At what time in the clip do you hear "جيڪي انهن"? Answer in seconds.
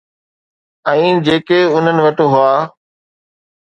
1.29-2.03